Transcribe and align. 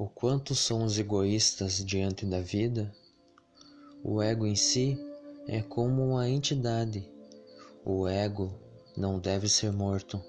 O 0.00 0.06
quanto 0.08 0.54
somos 0.54 0.96
egoístas 0.96 1.84
diante 1.84 2.24
da 2.24 2.40
vida? 2.40 2.94
O 4.04 4.22
ego 4.22 4.46
em 4.46 4.54
si 4.54 4.96
é 5.48 5.60
como 5.60 6.10
uma 6.10 6.28
entidade. 6.28 7.04
O 7.84 8.06
ego 8.06 8.54
não 8.96 9.18
deve 9.18 9.48
ser 9.48 9.72
morto, 9.72 10.22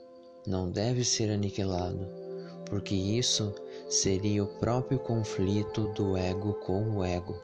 não 0.48 0.72
deve 0.72 1.06
ser 1.06 1.30
aniquilado, 1.30 2.08
porque 2.66 2.96
isso 2.96 3.54
seria 3.88 4.44
o 4.44 4.58
próprio 4.58 4.98
conflito 4.98 5.90
do 5.94 6.18
ego 6.18 6.56
com 6.66 6.98
o 6.98 7.04
ego. 7.04 7.40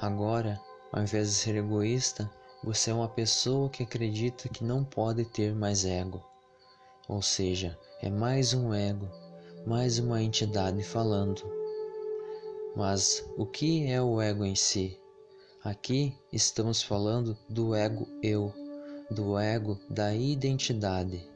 Agora, 0.00 0.60
ao 0.92 1.02
invés 1.02 1.26
de 1.26 1.34
ser 1.34 1.56
egoísta, 1.56 2.30
você 2.62 2.92
é 2.92 2.94
uma 2.94 3.08
pessoa 3.08 3.68
que 3.68 3.82
acredita 3.82 4.48
que 4.48 4.62
não 4.62 4.84
pode 4.84 5.24
ter 5.24 5.52
mais 5.52 5.84
ego. 5.84 6.24
Ou 7.08 7.20
seja, 7.20 7.76
é 8.00 8.08
mais 8.08 8.54
um 8.54 8.72
ego, 8.72 9.10
mais 9.66 9.98
uma 9.98 10.22
entidade 10.22 10.80
falando. 10.84 11.55
Mas 12.76 13.24
o 13.38 13.46
que 13.46 13.90
é 13.90 14.02
o 14.02 14.20
ego 14.20 14.44
em 14.44 14.54
si? 14.54 15.00
Aqui 15.64 16.14
estamos 16.30 16.82
falando 16.82 17.34
do 17.48 17.74
ego 17.74 18.06
eu, 18.22 18.52
do 19.10 19.38
ego 19.38 19.80
da 19.88 20.14
identidade. 20.14 21.26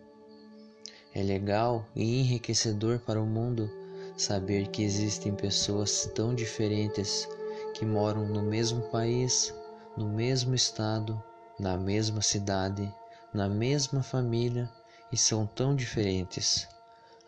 É 1.15 1.23
legal 1.23 1.87
e 1.97 2.21
enriquecedor 2.21 2.99
para 2.99 3.19
o 3.19 3.25
mundo 3.25 3.71
saber 4.19 4.69
que 4.69 4.83
existem 4.83 5.35
pessoas 5.35 6.05
tão 6.15 6.35
diferentes 6.35 7.27
que 7.73 7.87
moram 7.87 8.27
no 8.27 8.43
mesmo 8.43 8.83
país, 8.91 9.55
no 9.97 10.11
mesmo 10.11 10.55
estado, 10.55 11.21
na 11.59 11.79
mesma 11.79 12.21
cidade, 12.21 12.95
na 13.33 13.49
mesma 13.49 14.03
família 14.03 14.71
e 15.11 15.17
são 15.17 15.47
tão 15.47 15.75
diferentes. 15.75 16.69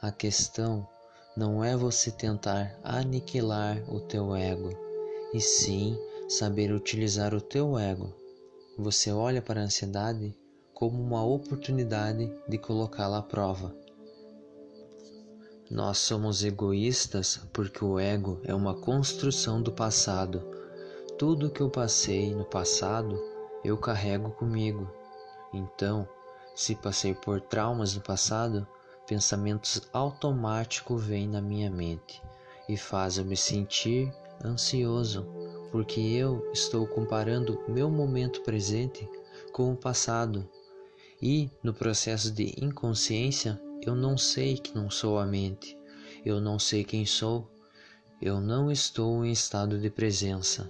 A 0.03 0.13
questão 0.13 0.87
não 1.37 1.65
é 1.65 1.77
você 1.77 2.11
tentar 2.11 2.79
aniquilar 2.85 3.83
o 3.89 3.99
teu 4.01 4.37
ego, 4.37 4.71
e 5.33 5.41
sim 5.41 5.99
saber 6.29 6.73
utilizar 6.73 7.35
o 7.35 7.41
teu 7.41 7.79
ego. 7.79 8.13
Você 8.79 9.11
olha 9.11 9.41
para 9.41 9.61
a 9.61 9.65
ansiedade 9.65 10.35
como 10.75 11.01
uma 11.01 11.25
oportunidade 11.25 12.31
de 12.49 12.59
colocá-la 12.59 13.19
à 13.19 13.23
prova. 13.23 13.75
Nós 15.71 15.99
somos 15.99 16.45
egoístas 16.45 17.41
porque 17.53 17.83
o 17.83 17.99
ego 17.99 18.41
é 18.45 18.55
uma 18.55 18.75
construção 18.75 19.63
do 19.63 19.73
passado. 19.73 20.43
Tudo 21.19 21.51
que 21.51 21.63
eu 21.63 21.71
passei 21.71 22.35
no 22.35 22.45
passado 22.45 23.19
eu 23.65 23.79
carrego 23.79 24.31
comigo. 24.33 24.91
Então, 25.53 26.07
se 26.55 26.75
passei 26.75 27.15
por 27.15 27.41
traumas 27.41 27.95
no 27.95 28.03
passado, 28.03 28.67
pensamentos 29.07 29.83
automáticos 29.93 31.05
vêm 31.05 31.29
na 31.29 31.41
minha 31.41 31.71
mente 31.71 32.23
e 32.69 32.77
fazem 32.77 33.25
me 33.25 33.37
sentir 33.37 34.13
ansioso, 34.45 35.27
porque 35.71 36.01
eu 36.01 36.51
estou 36.53 36.87
comparando 36.87 37.61
meu 37.69 37.91
momento 37.91 38.43
presente 38.43 39.09
com 39.53 39.73
o 39.73 39.77
passado. 39.77 40.49
E 41.21 41.51
no 41.63 41.73
processo 41.73 42.31
de 42.31 42.55
inconsciência, 42.61 43.61
eu 43.85 43.95
não 43.95 44.17
sei 44.17 44.57
que 44.57 44.75
não 44.75 44.91
sou 44.91 45.19
a 45.19 45.27
mente, 45.27 45.79
eu 46.25 46.41
não 46.41 46.59
sei 46.59 46.85
quem 46.85 47.07
sou, 47.07 47.49
eu 48.21 48.41
não 48.41 48.71
estou 48.71 49.25
em 49.25 49.33
estado 49.33 49.79
de 49.79 49.91
presença, 49.91 50.67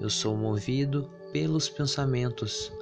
eu 0.00 0.10
sou 0.10 0.36
movido 0.36 1.10
pelos 1.32 1.68
pensamentos. 1.68 2.72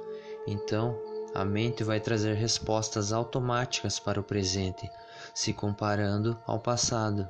Então, 0.47 0.99
a 1.35 1.43
mente 1.43 1.83
vai 1.83 1.99
trazer 1.99 2.33
respostas 2.33 3.11
automáticas 3.11 3.99
para 3.99 4.19
o 4.19 4.23
presente, 4.23 4.89
se 5.33 5.51
comparando 5.51 6.39
ao 6.47 6.59
passado. 6.59 7.29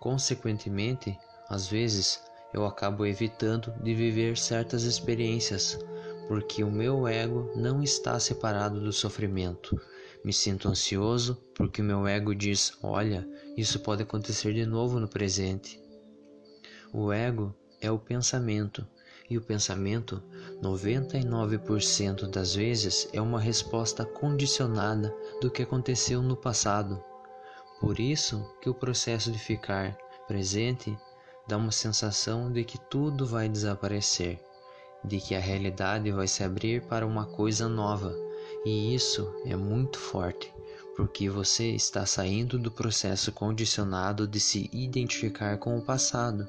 Consequentemente, 0.00 1.18
às 1.48 1.66
vezes, 1.66 2.24
eu 2.54 2.64
acabo 2.64 3.04
evitando 3.04 3.74
de 3.82 3.94
viver 3.94 4.38
certas 4.38 4.84
experiências, 4.84 5.78
porque 6.26 6.64
o 6.64 6.70
meu 6.70 7.06
ego 7.06 7.52
não 7.54 7.82
está 7.82 8.18
separado 8.18 8.80
do 8.80 8.92
sofrimento. 8.92 9.78
Me 10.24 10.32
sinto 10.32 10.68
ansioso 10.68 11.36
porque 11.54 11.82
o 11.82 11.84
meu 11.84 12.08
ego 12.08 12.34
diz: 12.34 12.72
olha, 12.82 13.28
isso 13.54 13.80
pode 13.80 14.02
acontecer 14.02 14.54
de 14.54 14.64
novo 14.64 14.98
no 14.98 15.08
presente. 15.08 15.78
O 16.90 17.12
ego 17.12 17.54
é 17.82 17.90
o 17.90 17.98
pensamento, 17.98 18.86
e 19.28 19.36
o 19.36 19.42
pensamento, 19.42 20.22
99% 20.62 22.28
das 22.28 22.54
vezes, 22.54 23.08
é 23.12 23.20
uma 23.20 23.40
resposta 23.40 24.04
condicionada 24.04 25.14
do 25.40 25.50
que 25.50 25.62
aconteceu 25.62 26.22
no 26.22 26.36
passado. 26.36 27.02
Por 27.80 28.00
isso 28.00 28.44
que 28.60 28.70
o 28.70 28.74
processo 28.74 29.30
de 29.30 29.38
ficar 29.38 29.96
presente 30.26 30.96
dá 31.46 31.56
uma 31.56 31.72
sensação 31.72 32.50
de 32.50 32.64
que 32.64 32.78
tudo 32.78 33.26
vai 33.26 33.48
desaparecer, 33.48 34.40
de 35.04 35.20
que 35.20 35.34
a 35.34 35.40
realidade 35.40 36.10
vai 36.10 36.26
se 36.26 36.42
abrir 36.42 36.82
para 36.86 37.06
uma 37.06 37.26
coisa 37.26 37.68
nova, 37.68 38.14
e 38.64 38.94
isso 38.94 39.30
é 39.44 39.54
muito 39.54 39.98
forte, 39.98 40.52
porque 40.96 41.28
você 41.28 41.70
está 41.72 42.06
saindo 42.06 42.58
do 42.58 42.70
processo 42.70 43.30
condicionado 43.32 44.26
de 44.26 44.40
se 44.40 44.70
identificar 44.72 45.58
com 45.58 45.76
o 45.76 45.82
passado. 45.82 46.48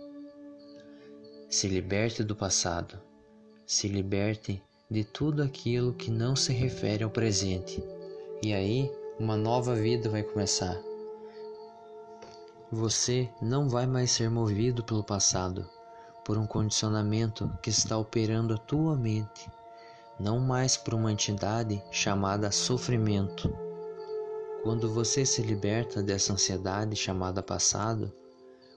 Se 1.49 1.67
liberte 1.67 2.23
do 2.23 2.35
passado. 2.35 2.97
Se 3.65 3.87
liberte 3.87 4.61
de 4.89 5.03
tudo 5.03 5.41
aquilo 5.41 5.93
que 5.93 6.11
não 6.11 6.35
se 6.35 6.53
refere 6.53 7.03
ao 7.03 7.09
presente. 7.09 7.83
E 8.43 8.53
aí, 8.53 8.91
uma 9.19 9.35
nova 9.35 9.73
vida 9.73 10.09
vai 10.09 10.21
começar. 10.21 10.79
Você 12.71 13.29
não 13.41 13.67
vai 13.69 13.87
mais 13.87 14.11
ser 14.11 14.29
movido 14.29 14.83
pelo 14.83 15.03
passado, 15.03 15.67
por 16.23 16.37
um 16.37 16.45
condicionamento 16.45 17.49
que 17.61 17.69
está 17.69 17.97
operando 17.97 18.53
a 18.53 18.57
tua 18.57 18.95
mente, 18.95 19.49
não 20.19 20.39
mais 20.39 20.75
por 20.77 20.93
uma 20.93 21.11
entidade 21.11 21.81
chamada 21.91 22.51
sofrimento. 22.51 23.55
Quando 24.63 24.91
você 24.91 25.25
se 25.25 25.41
liberta 25.41 26.03
dessa 26.03 26.33
ansiedade 26.33 26.95
chamada 26.95 27.41
passado, 27.41 28.11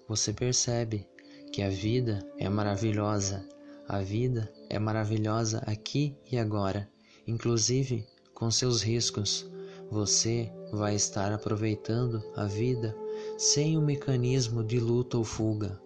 você 0.07 0.33
percebe 0.33 1.07
que 1.53 1.63
a 1.63 1.69
vida 1.69 2.21
é 2.39 2.49
maravilhosa. 2.49 3.47
A 3.89 4.03
vida 4.03 4.53
é 4.69 4.79
maravilhosa 4.79 5.63
aqui 5.67 6.15
e 6.31 6.37
agora, 6.37 6.87
inclusive 7.27 8.07
com 8.35 8.51
seus 8.51 8.83
riscos. 8.83 9.51
Você 9.91 10.53
vai 10.71 10.95
estar 10.95 11.33
aproveitando 11.33 12.23
a 12.37 12.45
vida 12.45 12.95
sem 13.39 13.79
o 13.79 13.81
mecanismo 13.81 14.63
de 14.63 14.79
luta 14.79 15.17
ou 15.17 15.25
fuga. 15.25 15.81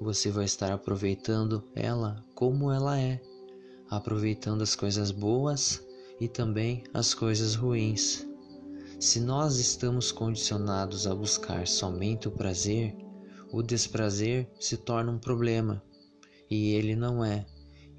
Você 0.00 0.30
vai 0.30 0.46
estar 0.46 0.72
aproveitando 0.72 1.62
ela 1.74 2.24
como 2.34 2.72
ela 2.72 2.98
é, 2.98 3.20
aproveitando 3.90 4.62
as 4.62 4.74
coisas 4.74 5.10
boas 5.10 5.86
e 6.18 6.28
também 6.28 6.82
as 6.94 7.12
coisas 7.12 7.54
ruins. 7.54 8.26
Se 8.98 9.20
nós 9.20 9.58
estamos 9.58 10.10
condicionados 10.10 11.06
a 11.06 11.14
buscar 11.14 11.66
somente 11.66 12.28
o 12.28 12.30
prazer, 12.30 12.96
o 13.52 13.62
desprazer 13.62 14.48
se 14.58 14.78
torna 14.78 15.12
um 15.12 15.18
problema, 15.18 15.82
e 16.52 16.74
ele 16.74 16.94
não 16.94 17.24
é. 17.24 17.46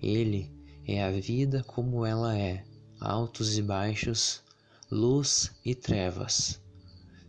Ele 0.01 0.51
é 0.85 1.03
a 1.03 1.09
vida 1.09 1.63
como 1.63 2.05
ela 2.05 2.37
é, 2.37 2.63
altos 2.99 3.57
e 3.57 3.61
baixos, 3.61 4.43
luz 4.91 5.51
e 5.65 5.73
trevas. 5.73 6.61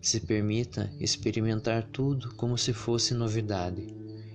Se 0.02 0.20
permita 0.20 0.92
experimentar 1.00 1.84
tudo 1.84 2.34
como 2.34 2.58
se 2.58 2.74
fosse 2.74 3.14
novidade 3.14 3.86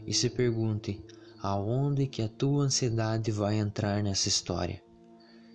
e 0.07 0.13
se 0.13 0.29
pergunte 0.29 0.99
aonde 1.41 2.07
que 2.07 2.23
a 2.23 2.27
tua 2.27 2.63
ansiedade 2.63 3.29
vai 3.31 3.59
entrar 3.59 4.01
nessa 4.01 4.27
história. 4.27 4.81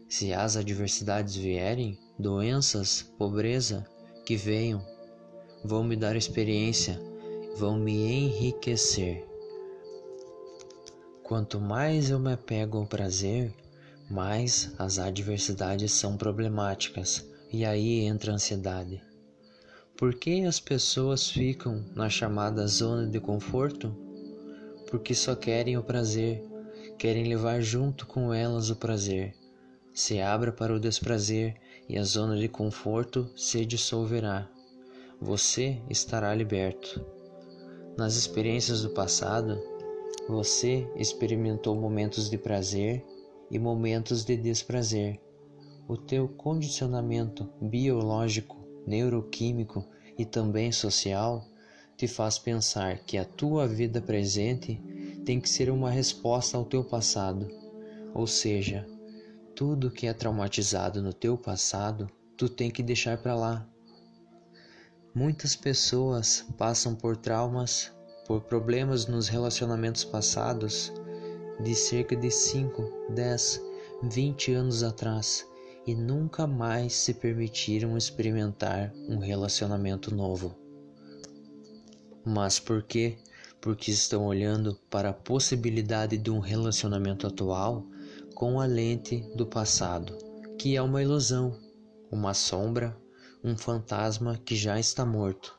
Se 0.09 0.33
as 0.33 0.57
adversidades 0.57 1.35
vierem, 1.35 1.99
doenças, 2.17 3.03
pobreza, 3.19 3.85
que 4.25 4.37
venham, 4.37 4.81
vão 5.65 5.83
me 5.83 5.97
dar 5.97 6.15
experiência 6.15 7.01
vão 7.57 7.79
me 7.79 7.93
enriquecer. 7.93 9.34
Quanto 11.25 11.59
mais 11.59 12.11
eu 12.11 12.19
me 12.19 12.35
apego 12.35 12.77
ao 12.77 12.87
prazer, 12.87 13.51
mais 14.11 14.75
as 14.79 14.99
adversidades 14.99 15.91
são 15.91 16.19
problemáticas 16.19 17.27
e 17.51 17.65
aí 17.65 18.01
entra 18.01 18.31
a 18.31 18.35
ansiedade. 18.35 19.03
Por 19.97 20.15
que 20.17 20.45
as 20.45 20.61
pessoas 20.61 21.31
ficam 21.31 21.83
na 21.95 22.11
chamada 22.11 22.67
zona 22.67 23.07
de 23.07 23.19
conforto? 23.21 23.97
Porque 24.91 25.15
só 25.15 25.35
querem 25.35 25.79
o 25.79 25.83
prazer, 25.83 26.45
querem 26.99 27.25
levar 27.25 27.63
junto 27.63 28.07
com 28.07 28.31
elas 28.31 28.69
o 28.69 28.77
prazer. 28.77 29.35
Se 29.95 30.21
abra 30.21 30.53
para 30.53 30.75
o 30.75 30.81
desprazer 30.81 31.57
e 31.89 31.97
a 31.97 32.05
zona 32.05 32.37
de 32.37 32.49
conforto 32.49 33.31
se 33.35 33.65
dissolverá. 33.65 34.47
Você 35.19 35.81
estará 35.89 36.35
liberto. 36.35 37.03
Nas 37.97 38.15
experiências 38.15 38.83
do 38.83 38.91
passado, 38.91 39.59
você 40.29 40.89
experimentou 40.97 41.75
momentos 41.77 42.31
de 42.31 42.39
prazer 42.39 43.05
e 43.51 43.59
momentos 43.59 44.25
de 44.25 44.37
desprazer. 44.37 45.21
O 45.87 45.97
teu 45.97 46.29
condicionamento 46.29 47.49
biológico, 47.61 48.57
neuroquímico 48.87 49.85
e 50.19 50.25
também 50.25 50.73
social 50.73 51.45
te 51.97 52.09
faz 52.09 52.39
pensar 52.39 52.99
que 53.01 53.17
a 53.17 53.25
tua 53.25 53.67
vida 53.67 54.01
presente 54.01 54.81
tem 55.25 55.41
que 55.41 55.49
ser 55.49 55.71
uma 55.71 55.91
resposta 55.91 56.57
ao 56.57 56.65
teu 56.65 56.83
passado. 56.83 57.49
Ou 58.13 58.27
seja, 58.27 58.87
tudo 59.55 59.91
que 59.91 60.07
é 60.07 60.13
traumatizado 60.13 61.01
no 61.01 61.13
teu 61.13 61.39
passado, 61.39 62.11
tu 62.37 62.49
tem 62.49 62.71
que 62.71 62.83
deixar 62.83 63.19
para 63.19 63.35
lá. 63.35 63.69
Muitas 65.15 65.55
pessoas 65.55 66.45
passam 66.59 66.95
por 66.95 67.17
traumas, 67.17 67.94
por 68.27 68.41
problemas 68.43 69.07
nos 69.07 69.29
relacionamentos 69.29 70.05
passados 70.05 70.93
de 71.61 71.75
cerca 71.75 72.17
de 72.17 72.31
5, 72.31 73.11
10, 73.11 73.63
20 74.03 74.53
anos 74.53 74.83
atrás 74.83 75.47
e 75.87 75.95
nunca 75.95 76.47
mais 76.47 76.95
se 76.95 77.15
permitiram 77.15 77.97
experimentar 77.97 78.93
um 79.09 79.19
relacionamento 79.19 80.15
novo. 80.15 80.55
Mas 82.25 82.59
por 82.59 82.83
quê? 82.83 83.19
Porque 83.61 83.91
estão 83.91 84.27
olhando 84.27 84.79
para 84.91 85.11
a 85.11 85.15
possibilidade 85.15 86.17
de 86.17 86.31
um 86.31 86.39
relacionamento 86.39 87.27
atual 87.27 87.87
com 88.35 88.61
a 88.61 88.67
lente 88.67 89.21
do 89.37 89.47
passado, 89.47 90.17
que 90.59 90.75
é 90.77 90.83
uma 90.83 91.03
ilusão, 91.03 91.59
uma 92.11 92.33
sombra, 92.33 92.97
um 93.43 93.57
fantasma 93.57 94.41
que 94.43 94.57
já 94.57 94.81
está 94.81 95.05
morto. 95.05 95.59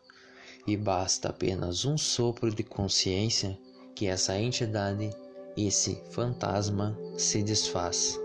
E 0.68 0.76
basta 0.76 1.30
apenas 1.30 1.86
um 1.86 1.98
sopro 1.98 2.54
de 2.54 2.64
consciência 2.64 3.58
que 3.96 4.08
essa 4.08 4.38
entidade, 4.40 5.10
esse 5.56 6.02
fantasma, 6.10 6.98
se 7.18 7.44
desfaz. 7.44 8.20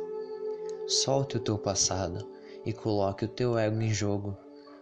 Solte 0.87 1.37
o 1.37 1.41
teu 1.41 1.59
passado 1.59 2.27
e 2.65 2.73
coloque 2.73 3.25
o 3.25 3.29
teu 3.29 3.59
ego 3.59 3.81
em 3.81 3.93
jogo. 3.93 4.37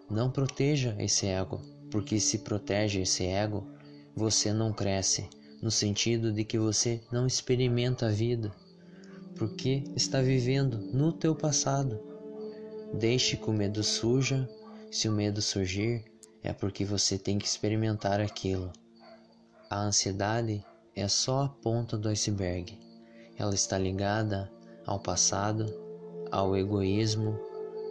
Não 0.08 0.30
proteja 0.30 0.96
esse 0.98 1.26
ego 1.26 1.60
porque 1.90 2.20
se 2.20 2.38
protege 2.38 3.00
esse 3.00 3.24
ego, 3.24 3.66
você 4.14 4.52
não 4.52 4.72
cresce, 4.72 5.28
no 5.62 5.70
sentido 5.70 6.32
de 6.32 6.44
que 6.44 6.58
você 6.58 7.00
não 7.10 7.26
experimenta 7.26 8.06
a 8.06 8.10
vida, 8.10 8.52
porque 9.36 9.84
está 9.96 10.20
vivendo 10.20 10.78
no 10.78 11.12
teu 11.12 11.34
passado. 11.34 12.00
Deixe 12.94 13.36
que 13.36 13.48
o 13.48 13.52
medo 13.52 13.82
suja, 13.82 14.48
se 14.90 15.08
o 15.08 15.12
medo 15.12 15.40
surgir, 15.40 16.04
é 16.42 16.52
porque 16.52 16.84
você 16.84 17.18
tem 17.18 17.38
que 17.38 17.46
experimentar 17.46 18.20
aquilo. 18.20 18.72
A 19.70 19.80
ansiedade 19.80 20.64
é 20.94 21.06
só 21.08 21.42
a 21.42 21.48
ponta 21.48 21.96
do 21.96 22.08
iceberg. 22.08 22.78
Ela 23.36 23.54
está 23.54 23.78
ligada 23.78 24.50
ao 24.86 24.98
passado, 24.98 25.66
ao 26.30 26.56
egoísmo, 26.56 27.38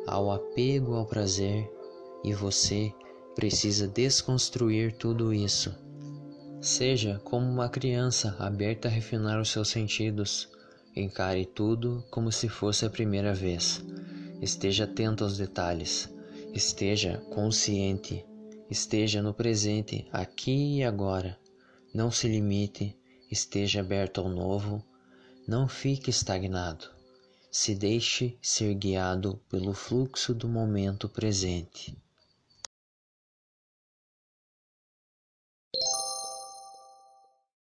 ao 0.08 0.32
apego 0.32 0.96
ao 0.96 1.06
prazer, 1.06 1.70
e 2.24 2.34
você 2.34 2.92
precisa 3.36 3.88
desconstruir 3.88 4.94
tudo 4.94 5.34
isso. 5.34 5.76
Seja 6.60 7.22
como 7.24 7.46
uma 7.46 7.70
criança 7.70 8.36
aberta 8.40 8.88
a 8.88 8.92
refinar 8.92 9.40
os 9.40 9.50
seus 9.50 9.70
sentidos. 9.70 10.50
Encare 10.96 11.46
tudo 11.46 12.04
como 12.10 12.32
se 12.32 12.50
fosse 12.50 12.86
a 12.86 12.90
primeira 12.90 13.34
vez. 13.34 13.86
Esteja 14.42 14.86
atento 14.86 15.24
aos 15.24 15.38
detalhes. 15.38 16.10
Esteja 16.54 17.22
consciente. 17.30 18.26
Esteja 18.70 19.22
no 19.22 19.34
presente, 19.34 20.06
aqui 20.12 20.78
e 20.78 20.84
agora. 20.84 21.40
Não 21.94 22.12
se 22.12 22.28
limite. 22.28 22.98
Esteja 23.32 23.80
aberto 23.80 24.20
ao 24.20 24.28
novo. 24.28 24.84
Não 25.48 25.70
fique 25.70 26.10
estagnado. 26.10 26.90
Se 27.50 27.74
deixe 27.74 28.38
ser 28.42 28.74
guiado 28.76 29.42
pelo 29.50 29.74
fluxo 29.74 30.34
do 30.34 30.50
momento 30.50 31.08
presente. 31.08 31.98